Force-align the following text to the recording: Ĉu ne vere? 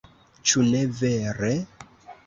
Ĉu 0.51 0.63
ne 0.71 0.81
vere? 1.03 1.55